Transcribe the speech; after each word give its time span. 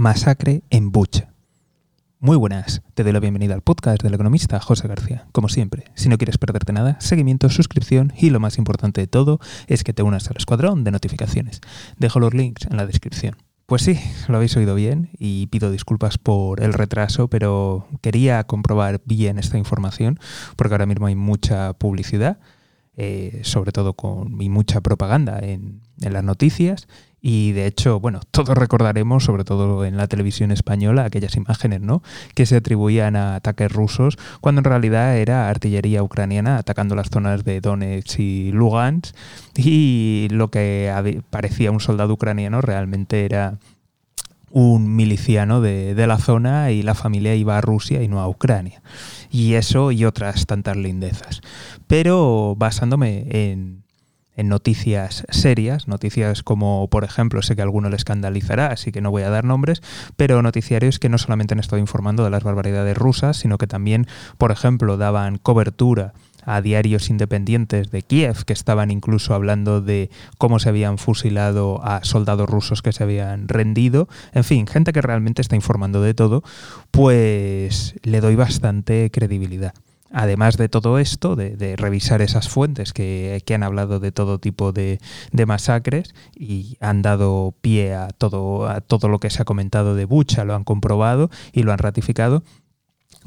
Masacre 0.00 0.62
en 0.70 0.92
Bucha. 0.92 1.34
Muy 2.20 2.38
buenas, 2.38 2.80
te 2.94 3.02
doy 3.02 3.12
la 3.12 3.20
bienvenida 3.20 3.52
al 3.52 3.60
podcast 3.60 4.02
del 4.02 4.14
economista 4.14 4.58
José 4.58 4.88
García. 4.88 5.26
Como 5.32 5.50
siempre, 5.50 5.84
si 5.94 6.08
no 6.08 6.16
quieres 6.16 6.38
perderte 6.38 6.72
nada, 6.72 6.98
seguimiento, 7.02 7.50
suscripción 7.50 8.10
y 8.16 8.30
lo 8.30 8.40
más 8.40 8.56
importante 8.56 9.02
de 9.02 9.08
todo 9.08 9.40
es 9.66 9.84
que 9.84 9.92
te 9.92 10.02
unas 10.02 10.30
al 10.30 10.38
escuadrón 10.38 10.84
de 10.84 10.90
notificaciones. 10.90 11.60
Dejo 11.98 12.18
los 12.18 12.32
links 12.32 12.64
en 12.70 12.78
la 12.78 12.86
descripción. 12.86 13.36
Pues 13.66 13.82
sí, 13.82 14.00
lo 14.26 14.36
habéis 14.36 14.56
oído 14.56 14.74
bien 14.74 15.10
y 15.18 15.48
pido 15.48 15.70
disculpas 15.70 16.16
por 16.16 16.62
el 16.62 16.72
retraso, 16.72 17.28
pero 17.28 17.86
quería 18.00 18.42
comprobar 18.44 19.02
bien 19.04 19.38
esta 19.38 19.58
información 19.58 20.18
porque 20.56 20.72
ahora 20.72 20.86
mismo 20.86 21.08
hay 21.08 21.14
mucha 21.14 21.74
publicidad, 21.74 22.38
eh, 22.96 23.42
sobre 23.44 23.72
todo 23.72 23.92
con 23.92 24.40
y 24.40 24.48
mucha 24.48 24.80
propaganda 24.80 25.40
en, 25.40 25.82
en 26.00 26.12
las 26.14 26.24
noticias 26.24 26.88
y 27.22 27.52
de 27.52 27.66
hecho, 27.66 28.00
bueno, 28.00 28.20
todos 28.30 28.56
recordaremos, 28.56 29.24
sobre 29.24 29.44
todo 29.44 29.84
en 29.84 29.96
la 29.96 30.06
televisión 30.06 30.50
española, 30.50 31.04
aquellas 31.04 31.36
imágenes, 31.36 31.80
¿no? 31.80 32.02
Que 32.34 32.46
se 32.46 32.56
atribuían 32.56 33.16
a 33.16 33.36
ataques 33.36 33.70
rusos, 33.70 34.18
cuando 34.40 34.60
en 34.60 34.64
realidad 34.64 35.16
era 35.16 35.48
artillería 35.48 36.02
ucraniana 36.02 36.58
atacando 36.58 36.94
las 36.94 37.10
zonas 37.10 37.44
de 37.44 37.60
Donetsk 37.60 38.20
y 38.20 38.52
Lugansk. 38.52 39.14
Y 39.56 40.28
lo 40.30 40.50
que 40.50 41.22
parecía 41.30 41.70
un 41.70 41.80
soldado 41.80 42.14
ucraniano 42.14 42.60
realmente 42.60 43.24
era 43.24 43.58
un 44.52 44.96
miliciano 44.96 45.60
de, 45.60 45.94
de, 45.94 46.06
la 46.08 46.18
zona 46.18 46.72
y 46.72 46.82
la 46.82 46.96
familia 46.96 47.36
iba 47.36 47.56
a 47.56 47.60
Rusia 47.60 48.02
y 48.02 48.08
no 48.08 48.20
a 48.20 48.28
Ucrania. 48.28 48.82
Y 49.30 49.54
eso 49.54 49.92
y 49.92 50.04
otras 50.04 50.46
tantas 50.46 50.76
lindezas. 50.76 51.40
Pero 51.86 52.56
basándome 52.56 53.26
en 53.30 53.84
en 54.36 54.48
noticias 54.48 55.24
serias, 55.30 55.88
noticias 55.88 56.42
como, 56.42 56.88
por 56.88 57.04
ejemplo, 57.04 57.42
sé 57.42 57.56
que 57.56 57.62
a 57.62 57.64
alguno 57.64 57.88
le 57.88 57.96
escandalizará, 57.96 58.68
así 58.68 58.92
que 58.92 59.00
no 59.00 59.10
voy 59.10 59.22
a 59.22 59.30
dar 59.30 59.44
nombres, 59.44 59.82
pero 60.16 60.42
noticiarios 60.42 60.98
que 60.98 61.08
no 61.08 61.18
solamente 61.18 61.54
han 61.54 61.60
estado 61.60 61.78
informando 61.78 62.24
de 62.24 62.30
las 62.30 62.42
barbaridades 62.42 62.96
rusas, 62.96 63.36
sino 63.36 63.58
que 63.58 63.66
también, 63.66 64.06
por 64.38 64.50
ejemplo, 64.50 64.96
daban 64.96 65.38
cobertura 65.38 66.14
a 66.44 66.62
diarios 66.62 67.10
independientes 67.10 67.90
de 67.90 68.02
Kiev 68.02 68.44
que 68.44 68.52
estaban 68.52 68.90
incluso 68.90 69.34
hablando 69.34 69.80
de 69.80 70.10
cómo 70.38 70.58
se 70.58 70.68
habían 70.70 70.98
fusilado 70.98 71.84
a 71.84 72.02
soldados 72.04 72.48
rusos 72.48 72.82
que 72.82 72.92
se 72.92 73.02
habían 73.02 73.48
rendido. 73.48 74.08
En 74.32 74.44
fin, 74.44 74.66
gente 74.66 74.92
que 74.92 75.02
realmente 75.02 75.42
está 75.42 75.56
informando 75.56 76.02
de 76.02 76.14
todo, 76.14 76.42
pues 76.90 77.94
le 78.02 78.20
doy 78.20 78.36
bastante 78.36 79.10
credibilidad. 79.12 79.74
Además 80.12 80.56
de 80.56 80.68
todo 80.68 80.98
esto, 80.98 81.36
de, 81.36 81.76
revisar 81.76 82.20
esas 82.20 82.48
fuentes 82.48 82.92
que, 82.92 83.42
han 83.54 83.62
hablado 83.62 84.00
de 84.00 84.12
todo 84.12 84.38
tipo 84.38 84.72
de, 84.72 84.98
masacres 85.46 86.14
y 86.34 86.76
han 86.80 87.02
dado 87.02 87.54
pie 87.60 87.94
a 87.94 88.08
todo, 88.08 88.68
a 88.68 88.80
todo 88.80 89.08
lo 89.08 89.20
que 89.20 89.30
se 89.30 89.42
ha 89.42 89.44
comentado 89.44 89.94
de 89.94 90.04
Bucha, 90.04 90.44
lo 90.44 90.54
han 90.54 90.64
comprobado 90.64 91.30
y 91.52 91.62
lo 91.62 91.72
han 91.72 91.78
ratificado, 91.78 92.42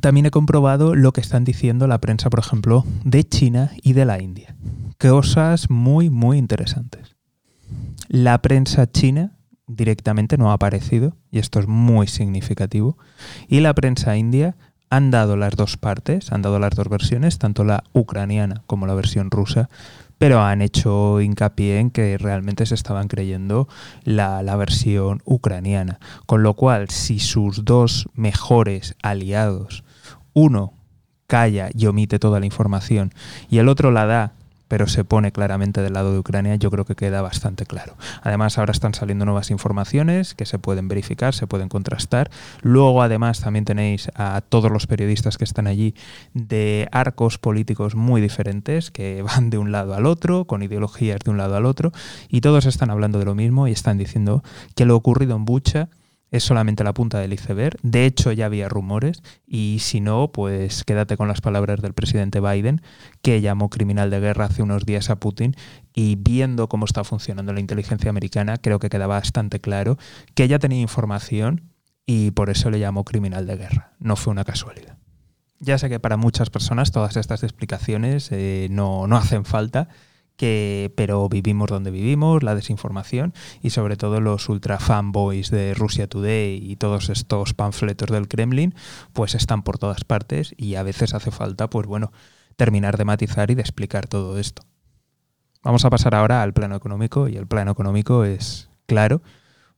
también 0.00 0.26
he 0.26 0.30
comprobado 0.30 0.94
lo 0.94 1.12
que 1.12 1.20
están 1.20 1.44
diciendo 1.44 1.86
la 1.86 2.00
prensa, 2.00 2.30
por 2.30 2.40
ejemplo, 2.40 2.84
de 3.04 3.24
China 3.24 3.72
y 3.82 3.94
de 3.94 4.04
la 4.04 4.20
India. 4.20 4.54
Cosas 4.98 5.70
muy, 5.70 6.10
muy 6.10 6.38
interesantes. 6.38 7.16
La 8.08 8.40
prensa 8.40 8.90
china 8.90 9.38
directamente 9.66 10.38
no 10.38 10.50
ha 10.50 10.54
aparecido, 10.54 11.16
y 11.30 11.38
esto 11.38 11.60
es 11.60 11.68
muy 11.68 12.06
significativo, 12.06 12.96
y 13.48 13.60
la 13.60 13.74
prensa 13.74 14.16
india 14.16 14.56
han 14.90 15.10
dado 15.10 15.36
las 15.36 15.56
dos 15.56 15.76
partes, 15.76 16.32
han 16.32 16.42
dado 16.42 16.58
las 16.58 16.74
dos 16.74 16.88
versiones, 16.88 17.38
tanto 17.38 17.64
la 17.64 17.84
ucraniana 17.92 18.62
como 18.66 18.86
la 18.86 18.94
versión 18.94 19.30
rusa, 19.30 19.68
pero 20.18 20.42
han 20.42 20.62
hecho 20.62 21.20
hincapié 21.20 21.78
en 21.78 21.90
que 21.90 22.18
realmente 22.18 22.66
se 22.66 22.74
estaban 22.74 23.08
creyendo 23.08 23.68
la, 24.02 24.42
la, 24.42 24.56
versión 24.56 25.22
ucraniana. 25.24 26.00
Con 26.26 26.42
lo 26.42 26.54
cual, 26.54 26.90
si 26.90 27.20
sus 27.20 27.64
dos 27.64 28.08
mejores 28.14 28.96
aliados, 29.02 29.84
uno 30.32 30.72
calla 31.28 31.68
y 31.74 31.86
omite 31.86 32.18
toda 32.18 32.40
la 32.40 32.46
información 32.46 33.12
y 33.50 33.58
el 33.58 33.68
otro 33.68 33.92
la 33.92 34.06
da 34.06 34.32
pero 34.68 34.86
se 34.86 35.04
pone 35.04 35.32
claramente 35.32 35.82
del 35.82 35.94
lado 35.94 36.12
de 36.12 36.18
Ucrania, 36.18 36.54
yo 36.56 36.70
creo 36.70 36.84
que 36.84 36.94
queda 36.94 37.22
bastante 37.22 37.66
claro. 37.66 37.96
Además, 38.22 38.58
ahora 38.58 38.72
están 38.72 38.94
saliendo 38.94 39.24
nuevas 39.24 39.50
informaciones 39.50 40.34
que 40.34 40.46
se 40.46 40.58
pueden 40.58 40.88
verificar, 40.88 41.34
se 41.34 41.46
pueden 41.46 41.68
contrastar. 41.68 42.30
Luego, 42.62 43.02
además, 43.02 43.40
también 43.40 43.64
tenéis 43.64 44.10
a 44.14 44.40
todos 44.40 44.70
los 44.70 44.86
periodistas 44.86 45.38
que 45.38 45.44
están 45.44 45.66
allí 45.66 45.94
de 46.34 46.88
arcos 46.92 47.38
políticos 47.38 47.94
muy 47.94 48.20
diferentes, 48.20 48.90
que 48.90 49.22
van 49.36 49.50
de 49.50 49.58
un 49.58 49.72
lado 49.72 49.94
al 49.94 50.06
otro, 50.06 50.44
con 50.44 50.62
ideologías 50.62 51.20
de 51.24 51.30
un 51.30 51.38
lado 51.38 51.56
al 51.56 51.66
otro, 51.66 51.92
y 52.28 52.40
todos 52.40 52.66
están 52.66 52.90
hablando 52.90 53.18
de 53.18 53.24
lo 53.24 53.34
mismo 53.34 53.68
y 53.68 53.72
están 53.72 53.98
diciendo 53.98 54.42
que 54.74 54.84
lo 54.84 54.96
ocurrido 54.96 55.34
en 55.36 55.44
Bucha 55.44 55.88
es 56.30 56.44
solamente 56.44 56.84
la 56.84 56.94
punta 56.94 57.18
del 57.18 57.32
iceberg. 57.32 57.78
De 57.82 58.06
hecho, 58.06 58.32
ya 58.32 58.46
había 58.46 58.68
rumores 58.68 59.22
y 59.46 59.78
si 59.80 60.00
no, 60.00 60.30
pues 60.32 60.84
quédate 60.84 61.16
con 61.16 61.28
las 61.28 61.40
palabras 61.40 61.80
del 61.80 61.94
presidente 61.94 62.40
Biden, 62.40 62.82
que 63.22 63.40
llamó 63.40 63.70
criminal 63.70 64.10
de 64.10 64.20
guerra 64.20 64.46
hace 64.46 64.62
unos 64.62 64.84
días 64.84 65.10
a 65.10 65.16
Putin 65.16 65.54
y 65.94 66.16
viendo 66.16 66.68
cómo 66.68 66.84
está 66.84 67.04
funcionando 67.04 67.52
la 67.52 67.60
inteligencia 67.60 68.10
americana, 68.10 68.58
creo 68.58 68.78
que 68.78 68.90
queda 68.90 69.06
bastante 69.06 69.60
claro 69.60 69.98
que 70.34 70.44
ella 70.44 70.58
tenía 70.58 70.80
información 70.80 71.72
y 72.06 72.30
por 72.30 72.50
eso 72.50 72.70
le 72.70 72.78
llamó 72.78 73.04
criminal 73.04 73.46
de 73.46 73.56
guerra. 73.56 73.92
No 73.98 74.16
fue 74.16 74.30
una 74.30 74.44
casualidad. 74.44 74.96
Ya 75.60 75.76
sé 75.76 75.88
que 75.88 75.98
para 75.98 76.16
muchas 76.16 76.50
personas 76.50 76.92
todas 76.92 77.16
estas 77.16 77.42
explicaciones 77.42 78.28
eh, 78.30 78.68
no, 78.70 79.06
no 79.06 79.16
hacen 79.16 79.44
falta, 79.44 79.88
que, 80.38 80.90
pero 80.96 81.28
vivimos 81.28 81.68
donde 81.68 81.90
vivimos, 81.90 82.42
la 82.42 82.54
desinformación 82.54 83.34
y 83.60 83.70
sobre 83.70 83.96
todo 83.96 84.22
los 84.22 84.48
ultra 84.48 84.78
fanboys 84.78 85.50
de 85.50 85.74
Russia 85.74 86.08
Today 86.08 86.58
y 86.62 86.76
todos 86.76 87.10
estos 87.10 87.52
panfletos 87.52 88.08
del 88.08 88.28
Kremlin, 88.28 88.74
pues 89.12 89.34
están 89.34 89.62
por 89.62 89.78
todas 89.78 90.04
partes 90.04 90.54
y 90.56 90.76
a 90.76 90.82
veces 90.82 91.12
hace 91.12 91.30
falta, 91.30 91.68
pues 91.68 91.86
bueno, 91.86 92.12
terminar 92.56 92.96
de 92.96 93.04
matizar 93.04 93.50
y 93.50 93.56
de 93.56 93.62
explicar 93.62 94.06
todo 94.06 94.38
esto. 94.38 94.62
Vamos 95.62 95.84
a 95.84 95.90
pasar 95.90 96.14
ahora 96.14 96.42
al 96.42 96.54
plano 96.54 96.76
económico 96.76 97.28
y 97.28 97.36
el 97.36 97.48
plano 97.48 97.72
económico 97.72 98.24
es 98.24 98.70
claro. 98.86 99.20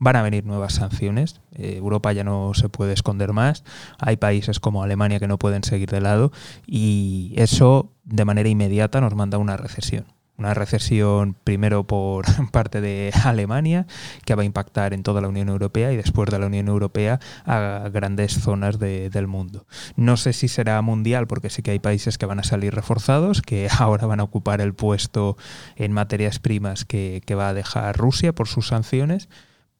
Van 0.00 0.16
a 0.16 0.22
venir 0.22 0.44
nuevas 0.44 0.74
sanciones. 0.74 1.40
Eh, 1.52 1.76
Europa 1.76 2.12
ya 2.12 2.24
no 2.24 2.52
se 2.54 2.68
puede 2.68 2.92
esconder 2.92 3.32
más. 3.32 3.64
Hay 3.98 4.16
países 4.16 4.60
como 4.60 4.82
Alemania 4.82 5.20
que 5.20 5.28
no 5.28 5.38
pueden 5.38 5.62
seguir 5.62 5.90
de 5.90 6.00
lado 6.00 6.32
y 6.66 7.32
eso 7.36 7.92
de 8.04 8.24
manera 8.24 8.48
inmediata 8.48 9.00
nos 9.00 9.14
manda 9.14 9.38
una 9.38 9.56
recesión 9.56 10.17
una 10.38 10.54
recesión 10.54 11.34
primero 11.44 11.84
por 11.84 12.24
parte 12.52 12.80
de 12.80 13.12
Alemania, 13.24 13.86
que 14.24 14.34
va 14.34 14.42
a 14.42 14.46
impactar 14.46 14.94
en 14.94 15.02
toda 15.02 15.20
la 15.20 15.28
Unión 15.28 15.48
Europea 15.48 15.92
y 15.92 15.96
después 15.96 16.30
de 16.30 16.38
la 16.38 16.46
Unión 16.46 16.68
Europea 16.68 17.20
a 17.44 17.88
grandes 17.92 18.40
zonas 18.40 18.78
del 18.78 19.26
mundo. 19.26 19.66
No 19.96 20.16
sé 20.16 20.32
si 20.32 20.48
será 20.48 20.80
mundial, 20.80 21.26
porque 21.26 21.50
sí 21.50 21.62
que 21.62 21.72
hay 21.72 21.80
países 21.80 22.18
que 22.18 22.26
van 22.26 22.38
a 22.38 22.44
salir 22.44 22.74
reforzados, 22.74 23.42
que 23.42 23.68
ahora 23.78 24.06
van 24.06 24.20
a 24.20 24.24
ocupar 24.24 24.60
el 24.60 24.74
puesto 24.74 25.36
en 25.76 25.92
materias 25.92 26.38
primas 26.38 26.84
que, 26.84 27.20
que 27.26 27.34
va 27.34 27.48
a 27.48 27.54
dejar 27.54 27.96
Rusia 27.96 28.32
por 28.32 28.46
sus 28.46 28.68
sanciones, 28.68 29.28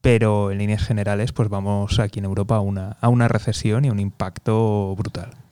pero 0.00 0.50
en 0.50 0.58
líneas 0.58 0.84
generales 0.84 1.32
pues 1.32 1.48
vamos 1.48 1.98
aquí 2.00 2.18
en 2.18 2.24
Europa 2.24 2.56
a 2.56 2.60
una, 2.60 2.96
a 3.00 3.08
una 3.08 3.28
recesión 3.28 3.84
y 3.84 3.88
a 3.88 3.92
un 3.92 4.00
impacto 4.00 4.94
brutal 4.96 5.47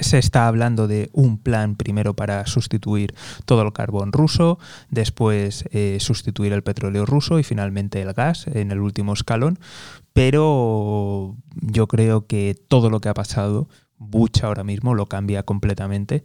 se 0.00 0.18
está 0.18 0.48
hablando 0.48 0.88
de 0.88 1.10
un 1.12 1.38
plan 1.38 1.76
primero 1.76 2.14
para 2.14 2.46
sustituir 2.46 3.14
todo 3.44 3.62
el 3.62 3.72
carbón 3.72 4.12
ruso, 4.12 4.58
después 4.90 5.64
eh, 5.70 5.98
sustituir 6.00 6.52
el 6.52 6.62
petróleo 6.62 7.06
ruso 7.06 7.38
y 7.38 7.42
finalmente 7.42 8.00
el 8.00 8.12
gas 8.12 8.46
en 8.46 8.72
el 8.72 8.80
último 8.80 9.12
escalón. 9.12 9.58
Pero 10.12 11.36
yo 11.54 11.86
creo 11.88 12.26
que 12.26 12.54
todo 12.68 12.90
lo 12.90 13.00
que 13.00 13.08
ha 13.08 13.14
pasado, 13.14 13.68
Bucha 13.98 14.48
ahora 14.48 14.64
mismo 14.64 14.94
lo 14.94 15.06
cambia 15.06 15.44
completamente 15.44 16.24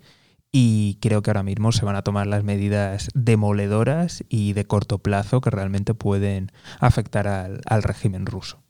y 0.51 0.97
creo 1.01 1.21
que 1.21 1.29
ahora 1.29 1.43
mismo 1.43 1.71
se 1.71 1.85
van 1.85 1.95
a 1.95 2.01
tomar 2.01 2.25
las 2.25 2.43
medidas 2.43 3.09
demoledoras 3.13 4.23
y 4.29 4.53
de 4.53 4.65
corto 4.65 4.97
plazo 4.99 5.41
que 5.41 5.51
realmente 5.51 5.93
pueden 5.93 6.51
afectar 6.79 7.27
al 7.27 7.83
régimen 7.83 8.25
ruso. 8.25 8.66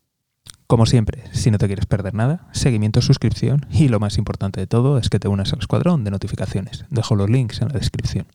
Como 0.67 0.85
siempre, 0.85 1.23
si 1.31 1.49
no 1.49 1.57
te 1.59 1.67
quieres 1.67 1.85
perder 1.85 2.13
nada, 2.13 2.49
seguimiento, 2.51 3.01
suscripción 3.01 3.65
y 3.71 3.87
lo 3.87 4.01
más 4.01 4.17
importante 4.17 4.59
de 4.59 4.67
todo 4.67 4.97
es 4.97 5.09
que 5.09 5.17
te 5.17 5.29
unas 5.29 5.53
al 5.53 5.59
escuadrón 5.59 6.03
de 6.03 6.11
notificaciones. 6.11 6.83
Dejo 6.89 7.15
los 7.15 7.29
links 7.29 7.61
en 7.61 7.69
la 7.69 7.79
descripción. 7.79 8.27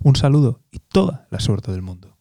Un 0.00 0.14
saludo 0.14 0.62
y 0.70 0.78
toda 0.78 1.26
la 1.30 1.40
suerte 1.40 1.72
del 1.72 1.82
mundo. 1.82 2.19